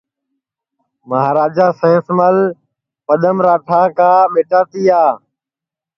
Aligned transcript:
مہاراجا 1.09 1.67
سینس 1.79 2.05
مل 2.17 2.37
پدم 3.05 3.37
راٹا 3.45 3.81
کا 3.97 4.11
ٻیٹا 4.33 4.61
تیا 4.71 5.01